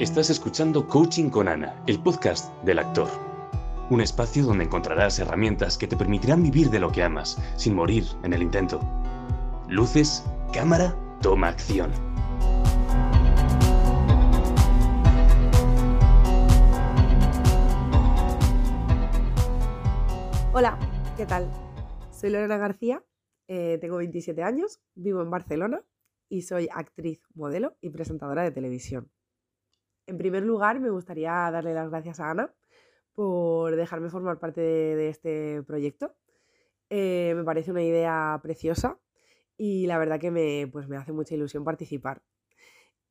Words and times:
Estás 0.00 0.30
escuchando 0.30 0.86
Coaching 0.86 1.28
con 1.28 1.48
Ana, 1.48 1.82
el 1.88 2.00
podcast 2.00 2.54
del 2.62 2.78
actor. 2.78 3.08
Un 3.90 4.00
espacio 4.00 4.44
donde 4.44 4.62
encontrarás 4.62 5.18
herramientas 5.18 5.76
que 5.76 5.88
te 5.88 5.96
permitirán 5.96 6.40
vivir 6.40 6.70
de 6.70 6.78
lo 6.78 6.92
que 6.92 7.02
amas, 7.02 7.36
sin 7.56 7.74
morir 7.74 8.04
en 8.22 8.32
el 8.32 8.42
intento. 8.42 8.78
Luces, 9.68 10.24
cámara, 10.52 10.94
toma 11.20 11.48
acción. 11.48 11.90
Hola, 20.52 20.78
¿qué 21.16 21.26
tal? 21.26 21.50
Soy 22.12 22.30
Lorena 22.30 22.56
García, 22.56 23.02
eh, 23.48 23.78
tengo 23.80 23.96
27 23.96 24.44
años, 24.44 24.80
vivo 24.94 25.22
en 25.22 25.30
Barcelona 25.30 25.82
y 26.28 26.42
soy 26.42 26.68
actriz, 26.72 27.20
modelo 27.34 27.76
y 27.80 27.90
presentadora 27.90 28.44
de 28.44 28.52
televisión. 28.52 29.10
En 30.08 30.16
primer 30.16 30.42
lugar, 30.42 30.80
me 30.80 30.88
gustaría 30.88 31.32
darle 31.50 31.74
las 31.74 31.90
gracias 31.90 32.18
a 32.18 32.30
Ana 32.30 32.50
por 33.14 33.76
dejarme 33.76 34.08
formar 34.08 34.38
parte 34.38 34.62
de, 34.62 35.10
este 35.10 35.62
proyecto. 35.64 36.16
Eh, 36.88 37.34
me 37.36 37.44
parece 37.44 37.72
una 37.72 37.82
idea 37.82 38.40
preciosa 38.42 38.98
y 39.58 39.86
la 39.86 39.98
verdad 39.98 40.18
que 40.18 40.30
me, 40.30 40.66
pues 40.72 40.88
me 40.88 40.96
hace 40.96 41.12
mucha 41.12 41.34
ilusión 41.34 41.62
participar. 41.62 42.22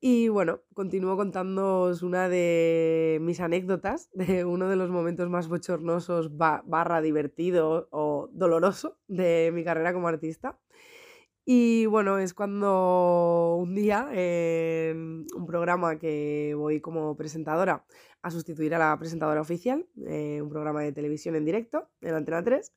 Y 0.00 0.28
bueno, 0.28 0.60
continúo 0.74 1.16
contándoos 1.16 2.02
una 2.02 2.28
de 2.28 3.18
mis 3.22 3.40
anécdotas 3.40 4.10
de 4.12 4.44
uno 4.44 4.68
de 4.68 4.76
los 4.76 4.90
momentos 4.90 5.30
más 5.30 5.48
bochornosos 5.48 6.36
barra 6.36 7.00
divertido 7.00 7.88
o 7.90 8.28
doloroso 8.32 8.98
de 9.08 9.50
mi 9.54 9.64
carrera 9.64 9.94
como 9.94 10.08
artista. 10.08 10.58
Y 11.44 11.86
bueno, 11.86 12.18
es 12.18 12.34
cuando 12.34 13.56
un 13.58 13.74
día 13.74 14.08
en 14.12 15.26
un 15.34 15.46
programa 15.46 15.98
que 15.98 16.54
voy 16.56 16.80
como 16.80 17.16
presentadora 17.16 17.84
a 18.22 18.30
sustituir 18.30 18.74
a 18.74 18.78
la 18.78 18.96
presentadora 18.98 19.40
oficial, 19.40 19.86
eh, 20.06 20.40
un 20.40 20.48
programa 20.48 20.82
de 20.82 20.92
televisión 20.92 21.34
en 21.34 21.44
directo 21.44 21.88
en 22.00 22.14
Antena 22.14 22.44
3, 22.44 22.72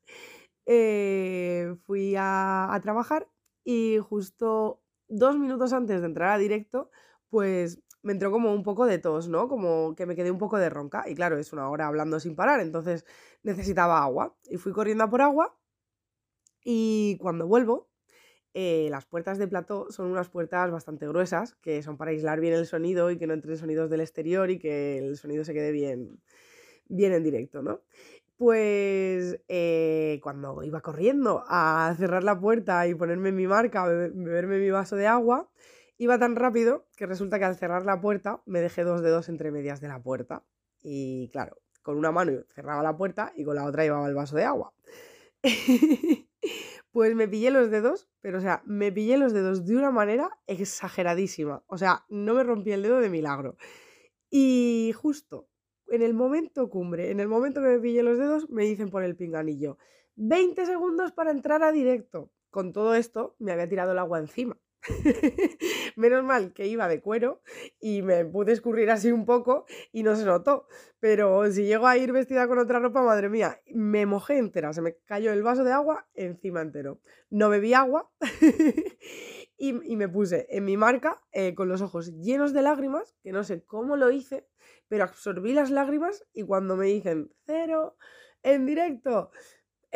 eh, 0.66 1.76
fui 1.86 2.16
a, 2.16 2.74
a 2.74 2.80
trabajar 2.80 3.28
y 3.64 3.98
justo 3.98 4.82
dos 5.08 5.38
minutos 5.38 5.72
antes 5.72 6.00
de 6.00 6.06
entrar 6.06 6.30
a 6.30 6.38
directo, 6.38 6.90
pues 7.30 7.80
me 8.02 8.12
entró 8.12 8.30
como 8.30 8.52
un 8.52 8.62
poco 8.62 8.86
de 8.86 8.98
tos, 8.98 9.28
¿no? 9.28 9.48
Como 9.48 9.94
que 9.96 10.06
me 10.06 10.16
quedé 10.16 10.30
un 10.30 10.38
poco 10.38 10.58
de 10.58 10.70
ronca. 10.70 11.04
Y 11.08 11.14
claro, 11.14 11.38
es 11.38 11.52
una 11.52 11.68
hora 11.68 11.88
hablando 11.88 12.20
sin 12.20 12.36
parar, 12.36 12.60
entonces 12.60 13.04
necesitaba 13.42 14.02
agua. 14.02 14.36
Y 14.48 14.56
fui 14.58 14.72
corriendo 14.72 15.04
a 15.04 15.10
por 15.10 15.22
agua. 15.22 15.56
Y 16.64 17.16
cuando 17.20 17.46
vuelvo, 17.46 17.88
eh, 18.58 18.88
las 18.90 19.04
puertas 19.04 19.36
de 19.36 19.48
plató 19.48 19.90
son 19.90 20.06
unas 20.06 20.30
puertas 20.30 20.70
bastante 20.70 21.06
gruesas, 21.06 21.56
que 21.56 21.82
son 21.82 21.98
para 21.98 22.12
aislar 22.12 22.40
bien 22.40 22.54
el 22.54 22.64
sonido 22.64 23.10
y 23.10 23.18
que 23.18 23.26
no 23.26 23.34
entren 23.34 23.58
sonidos 23.58 23.90
del 23.90 24.00
exterior 24.00 24.50
y 24.50 24.58
que 24.58 24.96
el 24.96 25.18
sonido 25.18 25.44
se 25.44 25.52
quede 25.52 25.72
bien, 25.72 26.22
bien 26.88 27.12
en 27.12 27.22
directo, 27.22 27.60
¿no? 27.60 27.82
Pues 28.38 29.38
eh, 29.48 30.20
cuando 30.22 30.62
iba 30.62 30.80
corriendo 30.80 31.44
a 31.48 31.94
cerrar 31.98 32.24
la 32.24 32.40
puerta 32.40 32.88
y 32.88 32.94
ponerme 32.94 33.30
mi 33.30 33.46
marca, 33.46 33.84
beberme 33.84 34.58
mi 34.58 34.70
vaso 34.70 34.96
de 34.96 35.06
agua, 35.06 35.50
iba 35.98 36.18
tan 36.18 36.34
rápido 36.34 36.86
que 36.96 37.04
resulta 37.04 37.38
que 37.38 37.44
al 37.44 37.56
cerrar 37.56 37.84
la 37.84 38.00
puerta 38.00 38.40
me 38.46 38.62
dejé 38.62 38.84
dos 38.84 39.02
dedos 39.02 39.28
entre 39.28 39.50
medias 39.50 39.82
de 39.82 39.88
la 39.88 40.02
puerta. 40.02 40.44
Y 40.82 41.28
claro, 41.28 41.58
con 41.82 41.98
una 41.98 42.10
mano 42.10 42.32
cerraba 42.54 42.82
la 42.82 42.96
puerta 42.96 43.34
y 43.36 43.44
con 43.44 43.56
la 43.56 43.66
otra 43.66 43.82
llevaba 43.82 44.08
el 44.08 44.14
vaso 44.14 44.34
de 44.34 44.44
agua. 44.44 44.72
Pues 46.96 47.14
me 47.14 47.28
pillé 47.28 47.50
los 47.50 47.70
dedos, 47.70 48.08
pero 48.22 48.38
o 48.38 48.40
sea, 48.40 48.62
me 48.64 48.90
pillé 48.90 49.18
los 49.18 49.34
dedos 49.34 49.66
de 49.66 49.76
una 49.76 49.90
manera 49.90 50.30
exageradísima. 50.46 51.62
O 51.66 51.76
sea, 51.76 52.06
no 52.08 52.32
me 52.32 52.42
rompí 52.42 52.72
el 52.72 52.82
dedo 52.82 53.00
de 53.00 53.10
milagro. 53.10 53.58
Y 54.30 54.94
justo 54.96 55.46
en 55.88 56.00
el 56.00 56.14
momento 56.14 56.70
cumbre, 56.70 57.10
en 57.10 57.20
el 57.20 57.28
momento 57.28 57.60
que 57.60 57.68
me 57.68 57.80
pillé 57.80 58.02
los 58.02 58.16
dedos, 58.16 58.48
me 58.48 58.64
dicen 58.64 58.88
por 58.88 59.04
el 59.04 59.14
pinganillo, 59.14 59.76
20 60.14 60.64
segundos 60.64 61.12
para 61.12 61.32
entrar 61.32 61.62
a 61.62 61.70
directo. 61.70 62.32
Con 62.48 62.72
todo 62.72 62.94
esto, 62.94 63.36
me 63.38 63.52
había 63.52 63.68
tirado 63.68 63.92
el 63.92 63.98
agua 63.98 64.18
encima. 64.18 64.58
Menos 65.96 66.22
mal 66.24 66.52
que 66.52 66.66
iba 66.66 66.88
de 66.88 67.00
cuero 67.00 67.40
y 67.80 68.02
me 68.02 68.24
pude 68.26 68.52
escurrir 68.52 68.90
así 68.90 69.10
un 69.10 69.24
poco 69.24 69.64
y 69.92 70.02
no 70.02 70.14
se 70.14 70.26
notó. 70.26 70.68
Pero 71.00 71.50
si 71.50 71.64
llego 71.64 71.86
a 71.86 71.96
ir 71.96 72.12
vestida 72.12 72.46
con 72.46 72.58
otra 72.58 72.78
ropa, 72.78 73.02
madre 73.02 73.30
mía, 73.30 73.60
me 73.72 74.04
mojé 74.04 74.36
entera, 74.36 74.72
se 74.74 74.82
me 74.82 74.96
cayó 75.06 75.32
el 75.32 75.42
vaso 75.42 75.64
de 75.64 75.72
agua 75.72 76.06
encima 76.14 76.60
entero. 76.60 77.00
No 77.30 77.48
bebí 77.48 77.72
agua 77.72 78.10
y, 79.56 79.72
me 79.72 80.08
puse 80.08 80.46
en 80.50 80.66
mi 80.66 80.76
marca 80.76 81.22
eh, 81.32 81.54
con 81.54 81.68
los 81.68 81.80
ojos 81.80 82.12
llenos 82.12 82.52
de 82.52 82.60
lágrimas, 82.60 83.16
que 83.22 83.32
no 83.32 83.42
sé 83.42 83.64
cómo 83.64 83.96
lo 83.96 84.10
hice, 84.10 84.46
pero 84.88 85.04
absorbí 85.04 85.54
las 85.54 85.70
lágrimas 85.70 86.26
y 86.34 86.42
cuando 86.42 86.76
me 86.76 86.86
dicen 86.86 87.32
cero 87.46 87.96
en 88.42 88.66
directo, 88.66 89.30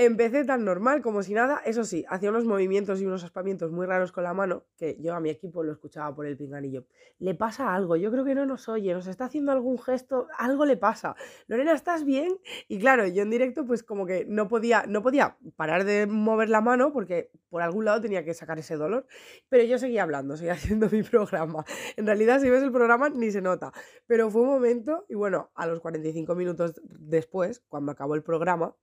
Empecé 0.02 0.46
tan 0.46 0.64
normal 0.64 1.02
como 1.02 1.22
si 1.22 1.34
nada, 1.34 1.60
eso 1.66 1.84
sí, 1.84 2.06
hacía 2.08 2.30
unos 2.30 2.46
movimientos 2.46 3.02
y 3.02 3.04
unos 3.04 3.22
aspamientos 3.22 3.70
muy 3.70 3.84
raros 3.84 4.12
con 4.12 4.24
la 4.24 4.32
mano, 4.32 4.64
que 4.78 4.96
yo 4.98 5.14
a 5.14 5.20
mi 5.20 5.28
equipo 5.28 5.62
lo 5.62 5.72
escuchaba 5.72 6.14
por 6.14 6.24
el 6.24 6.38
pinganillo. 6.38 6.86
Le 7.18 7.34
pasa 7.34 7.74
algo, 7.74 7.96
yo 7.96 8.10
creo 8.10 8.24
que 8.24 8.34
no 8.34 8.46
nos 8.46 8.66
oye, 8.70 8.94
nos 8.94 9.06
está 9.06 9.26
haciendo 9.26 9.52
algún 9.52 9.78
gesto, 9.78 10.26
algo 10.38 10.64
le 10.64 10.78
pasa. 10.78 11.16
Lorena, 11.48 11.74
¿estás 11.74 12.06
bien? 12.06 12.38
Y 12.66 12.78
claro, 12.78 13.06
yo 13.08 13.20
en 13.20 13.28
directo 13.28 13.66
pues 13.66 13.82
como 13.82 14.06
que 14.06 14.24
no 14.24 14.48
podía, 14.48 14.86
no 14.88 15.02
podía 15.02 15.36
parar 15.56 15.84
de 15.84 16.06
mover 16.06 16.48
la 16.48 16.62
mano 16.62 16.94
porque 16.94 17.30
por 17.50 17.60
algún 17.60 17.84
lado 17.84 18.00
tenía 18.00 18.24
que 18.24 18.32
sacar 18.32 18.58
ese 18.58 18.76
dolor, 18.76 19.06
pero 19.50 19.64
yo 19.64 19.76
seguía 19.78 20.04
hablando, 20.04 20.34
seguía 20.38 20.52
haciendo 20.54 20.88
mi 20.88 21.02
programa. 21.02 21.66
En 21.98 22.06
realidad 22.06 22.40
si 22.40 22.48
ves 22.48 22.62
el 22.62 22.72
programa 22.72 23.10
ni 23.10 23.30
se 23.30 23.42
nota, 23.42 23.70
pero 24.06 24.30
fue 24.30 24.40
un 24.40 24.48
momento 24.48 25.04
y 25.10 25.14
bueno, 25.14 25.50
a 25.54 25.66
los 25.66 25.78
45 25.80 26.34
minutos 26.34 26.80
después, 26.88 27.60
cuando 27.68 27.92
acabó 27.92 28.14
el 28.14 28.22
programa, 28.22 28.74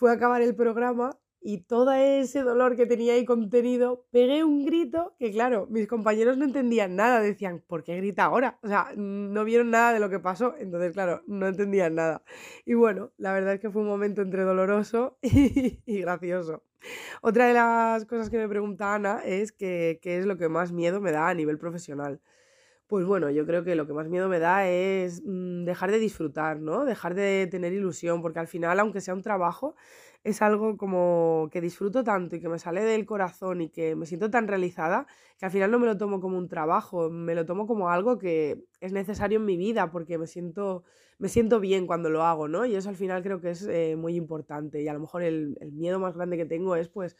fue 0.00 0.10
a 0.10 0.14
acabar 0.14 0.40
el 0.40 0.56
programa 0.56 1.18
y 1.42 1.58
todo 1.64 1.92
ese 1.92 2.40
dolor 2.40 2.74
que 2.74 2.86
tenía 2.86 3.12
ahí 3.12 3.26
contenido, 3.26 4.06
pegué 4.10 4.44
un 4.44 4.64
grito 4.64 5.14
que, 5.18 5.30
claro, 5.30 5.66
mis 5.68 5.86
compañeros 5.86 6.38
no 6.38 6.46
entendían 6.46 6.96
nada, 6.96 7.20
decían, 7.20 7.62
¿por 7.66 7.84
qué 7.84 7.98
grita 7.98 8.24
ahora? 8.24 8.58
O 8.62 8.68
sea, 8.68 8.94
no 8.96 9.44
vieron 9.44 9.70
nada 9.70 9.92
de 9.92 10.00
lo 10.00 10.08
que 10.08 10.18
pasó, 10.18 10.54
entonces, 10.58 10.94
claro, 10.94 11.22
no 11.26 11.46
entendían 11.46 11.96
nada. 11.96 12.22
Y 12.64 12.72
bueno, 12.72 13.12
la 13.18 13.34
verdad 13.34 13.52
es 13.52 13.60
que 13.60 13.68
fue 13.68 13.82
un 13.82 13.88
momento 13.88 14.22
entre 14.22 14.42
doloroso 14.42 15.18
y, 15.22 16.00
gracioso. 16.00 16.62
Otra 17.20 17.48
de 17.48 17.52
las 17.52 18.06
cosas 18.06 18.30
que 18.30 18.38
me 18.38 18.48
pregunta 18.48 18.94
Ana 18.94 19.20
es 19.22 19.52
que, 19.52 19.98
qué 20.00 20.16
es 20.16 20.24
lo 20.24 20.38
que 20.38 20.48
más 20.48 20.72
miedo 20.72 21.02
me 21.02 21.12
da 21.12 21.28
a 21.28 21.34
nivel 21.34 21.58
profesional. 21.58 22.22
Pues 22.90 23.06
bueno, 23.06 23.30
yo 23.30 23.46
creo 23.46 23.62
que 23.62 23.76
lo 23.76 23.86
que 23.86 23.92
más 23.92 24.08
miedo 24.08 24.28
me 24.28 24.40
da 24.40 24.66
es 24.68 25.22
mm, 25.24 25.62
dejar 25.64 25.92
de 25.92 26.00
disfrutar, 26.00 26.58
¿no? 26.58 26.84
Dejar 26.84 27.14
de 27.14 27.46
tener 27.48 27.72
ilusión, 27.72 28.20
porque 28.20 28.40
al 28.40 28.48
final, 28.48 28.80
aunque 28.80 29.00
sea 29.00 29.14
un 29.14 29.22
trabajo, 29.22 29.76
es 30.24 30.42
algo 30.42 30.76
como 30.76 31.48
que 31.52 31.60
disfruto 31.60 32.02
tanto 32.02 32.34
y 32.34 32.40
que 32.40 32.48
me 32.48 32.58
sale 32.58 32.82
del 32.82 33.06
corazón 33.06 33.60
y 33.60 33.68
que 33.70 33.94
me 33.94 34.06
siento 34.06 34.28
tan 34.28 34.48
realizada 34.48 35.06
que 35.38 35.44
al 35.46 35.52
final 35.52 35.70
no 35.70 35.78
me 35.78 35.86
lo 35.86 35.96
tomo 35.98 36.20
como 36.20 36.36
un 36.36 36.48
trabajo, 36.48 37.10
me 37.10 37.36
lo 37.36 37.46
tomo 37.46 37.68
como 37.68 37.90
algo 37.90 38.18
que 38.18 38.64
es 38.80 38.92
necesario 38.92 39.38
en 39.38 39.44
mi 39.44 39.56
vida 39.56 39.92
porque 39.92 40.18
me 40.18 40.26
siento, 40.26 40.82
me 41.18 41.28
siento 41.28 41.60
bien 41.60 41.86
cuando 41.86 42.10
lo 42.10 42.24
hago, 42.24 42.48
¿no? 42.48 42.66
Y 42.66 42.74
eso 42.74 42.88
al 42.88 42.96
final 42.96 43.22
creo 43.22 43.40
que 43.40 43.50
es 43.50 43.62
eh, 43.68 43.94
muy 43.96 44.16
importante 44.16 44.82
y 44.82 44.88
a 44.88 44.94
lo 44.94 44.98
mejor 45.00 45.22
el, 45.22 45.56
el 45.60 45.70
miedo 45.70 46.00
más 46.00 46.16
grande 46.16 46.36
que 46.36 46.44
tengo 46.44 46.74
es 46.74 46.88
pues 46.88 47.16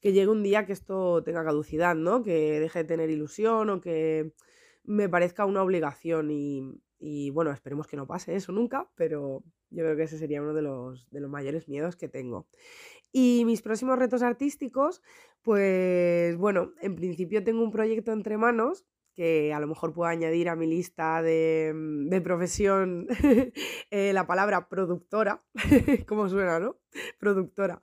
que 0.00 0.12
llegue 0.12 0.28
un 0.28 0.44
día 0.44 0.64
que 0.64 0.72
esto 0.72 1.24
tenga 1.24 1.44
caducidad, 1.44 1.96
¿no? 1.96 2.22
Que 2.22 2.60
deje 2.60 2.80
de 2.80 2.84
tener 2.84 3.10
ilusión 3.10 3.68
o 3.70 3.80
que 3.80 4.32
me 4.88 5.08
parezca 5.08 5.44
una 5.44 5.62
obligación 5.62 6.30
y, 6.30 7.30
bueno, 7.30 7.50
esperemos 7.52 7.86
que 7.86 7.96
no 7.96 8.06
pase 8.06 8.34
eso 8.34 8.52
nunca, 8.52 8.90
pero 8.96 9.44
yo 9.70 9.84
creo 9.84 9.96
que 9.96 10.04
ese 10.04 10.18
sería 10.18 10.40
uno 10.40 10.54
de 10.54 10.62
los, 10.62 11.10
de 11.10 11.20
los 11.20 11.30
mayores 11.30 11.68
miedos 11.68 11.94
que 11.94 12.08
tengo. 12.08 12.46
Y 13.12 13.42
mis 13.44 13.60
próximos 13.60 13.98
retos 13.98 14.22
artísticos, 14.22 15.02
pues 15.42 16.36
bueno, 16.38 16.72
en 16.80 16.96
principio 16.96 17.44
tengo 17.44 17.62
un 17.62 17.70
proyecto 17.70 18.12
entre 18.12 18.38
manos 18.38 18.86
que 19.12 19.52
a 19.52 19.60
lo 19.60 19.66
mejor 19.66 19.92
puedo 19.92 20.08
añadir 20.08 20.48
a 20.48 20.56
mi 20.56 20.66
lista 20.66 21.20
de, 21.22 21.72
de 21.74 22.20
profesión 22.20 23.08
eh, 23.90 24.12
la 24.14 24.26
palabra 24.26 24.68
productora, 24.68 25.42
como 26.06 26.28
suena, 26.28 26.60
¿no? 26.60 26.78
Productora. 27.18 27.82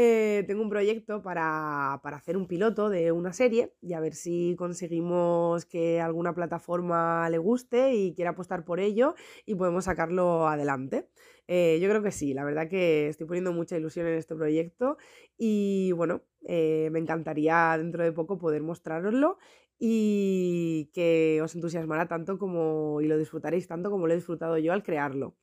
Eh, 0.00 0.44
tengo 0.46 0.62
un 0.62 0.70
proyecto 0.70 1.22
para, 1.22 1.94
hacer 1.94 2.36
un 2.36 2.46
piloto 2.46 2.88
de 2.88 3.10
una 3.10 3.32
serie 3.32 3.74
y 3.80 3.94
a 3.94 4.00
ver 4.00 4.14
si 4.14 4.54
conseguimos 4.56 5.64
que 5.64 6.00
alguna 6.00 6.36
plataforma 6.36 7.28
le 7.30 7.38
guste 7.38 7.96
y 7.96 8.14
quiera 8.14 8.30
apostar 8.30 8.64
por 8.64 8.78
ello 8.78 9.16
y 9.44 9.56
podemos 9.56 9.86
sacarlo 9.86 10.46
adelante. 10.46 11.08
Eh, 11.48 11.80
yo 11.82 11.88
creo 11.88 12.00
que 12.00 12.12
sí, 12.12 12.32
la 12.32 12.44
verdad 12.44 12.68
que 12.68 13.08
estoy 13.08 13.26
poniendo 13.26 13.52
mucha 13.52 13.76
ilusión 13.76 14.06
en 14.06 14.14
este 14.14 14.36
proyecto 14.36 14.98
y 15.36 15.90
bueno, 15.96 16.22
eh, 16.46 16.90
me 16.92 17.00
encantaría 17.00 17.74
dentro 17.76 18.04
de 18.04 18.12
poco 18.12 18.38
poder 18.38 18.62
mostraroslo 18.62 19.38
y 19.80 20.92
que 20.94 21.40
os 21.42 21.56
entusiasmara 21.56 22.06
tanto 22.06 22.38
como 22.38 23.00
y 23.00 23.08
lo 23.08 23.18
disfrutaréis 23.18 23.66
tanto 23.66 23.90
como 23.90 24.06
lo 24.06 24.12
he 24.12 24.16
disfrutado 24.16 24.58
yo 24.58 24.72
al 24.72 24.84
crearlo. 24.84 25.34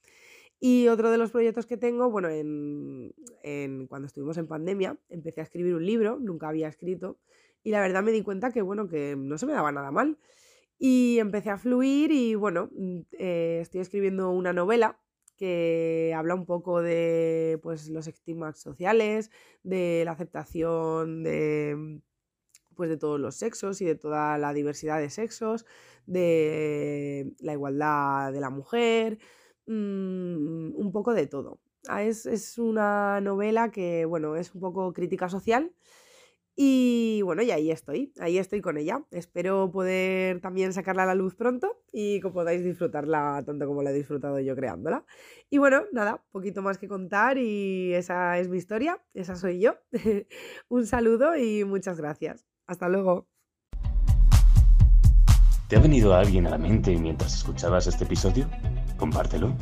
Y 0.59 0.87
otro 0.87 1.11
de 1.11 1.17
los 1.17 1.31
proyectos 1.31 1.65
que 1.65 1.77
tengo, 1.77 2.09
bueno, 2.09 2.29
en, 2.29 3.13
cuando 3.87 4.07
estuvimos 4.07 4.37
en 4.37 4.47
pandemia, 4.47 4.97
empecé 5.09 5.41
a 5.41 5.43
escribir 5.43 5.75
un 5.75 5.85
libro, 5.85 6.17
nunca 6.19 6.47
había 6.49 6.67
escrito, 6.67 7.19
y 7.63 7.71
la 7.71 7.81
verdad 7.81 8.03
me 8.03 8.11
di 8.11 8.21
cuenta 8.23 8.51
que, 8.51 8.61
bueno, 8.61 8.87
que 8.87 9.15
no 9.17 9.37
se 9.37 9.45
me 9.45 9.53
daba 9.53 9.71
nada 9.71 9.91
mal. 9.91 10.17
Y 10.77 11.19
empecé 11.19 11.49
a 11.49 11.57
fluir 11.57 12.11
y 12.11 12.35
bueno, 12.35 12.69
mm, 12.75 12.99
eh, 13.13 13.59
estoy 13.61 13.81
escribiendo 13.81 14.29
una 14.31 14.53
novela 14.53 14.99
que 15.37 16.13
habla 16.15 16.35
un 16.35 16.45
poco 16.45 16.81
de 16.81 17.59
pues, 17.63 17.89
los 17.89 18.07
estigmas 18.07 18.59
sociales, 18.59 19.31
de 19.63 20.03
la 20.05 20.11
aceptación 20.11 21.23
de, 21.23 22.01
pues, 22.75 22.89
de 22.89 22.97
todos 22.97 23.19
los 23.19 23.35
sexos 23.35 23.81
y 23.81 23.85
de 23.85 23.95
toda 23.95 24.37
la 24.37 24.53
diversidad 24.53 24.99
de 24.99 25.09
sexos, 25.09 25.65
de 26.05 27.33
la 27.39 27.53
igualdad 27.53 28.31
de 28.33 28.39
la 28.41 28.49
mujer, 28.49 29.19
mm, 29.67 30.44
un 30.85 30.91
poco 30.91 31.13
de 31.13 31.27
todo. 31.27 31.59
Ah, 31.87 32.03
es, 32.03 32.25
es, 32.25 32.57
una 32.57 33.21
novela 33.21 33.71
que, 33.71 34.05
bueno, 34.05 34.35
es 34.35 34.53
un 34.55 34.61
poco 34.61 34.93
crítica 34.93 35.29
social 35.29 35.71
y 36.57 37.21
bueno, 37.23 37.41
y 37.41 37.51
ahí 37.51 37.69
estoy, 37.69 38.13
ahí 38.19 38.37
estoy 38.37 38.61
con 38.61 38.77
ella. 38.77 39.03
Espero 39.11 39.69
poder 39.71 40.39
también 40.39 40.71
sacarla 40.71 41.03
a 41.03 41.07
la 41.07 41.15
luz 41.15 41.35
pronto 41.35 41.81
y 41.91 42.21
que 42.21 42.29
podáis 42.29 42.63
disfrutarla 42.63 43.43
tanto 43.45 43.67
como 43.67 43.83
la 43.83 43.91
he 43.91 43.93
disfrutado 43.93 44.39
yo 44.39 44.55
creándola. 44.55 45.05
Y 45.49 45.57
bueno, 45.57 45.83
nada, 45.91 46.23
poquito 46.31 46.61
más 46.61 46.77
que 46.77 46.87
contar 46.87 47.37
y 47.37 47.93
esa 47.93 48.39
es 48.39 48.47
mi 48.47 48.57
historia, 48.57 49.01
esa 49.13 49.35
soy 49.35 49.59
yo. 49.59 49.75
Un 50.69 50.87
saludo 50.87 51.35
y 51.35 51.65
muchas 51.65 51.99
gracias. 51.99 52.45
Hasta 52.67 52.87
luego. 52.87 53.27
¿Te 55.67 55.75
ha 55.75 55.79
venido 55.79 56.13
alguien 56.13 56.47
a 56.47 56.51
la 56.51 56.57
mente 56.57 56.95
mientras 56.95 57.35
escuchabas 57.35 57.87
este 57.87 58.05
episodio? 58.05 58.47
Compártelo. 58.97 59.53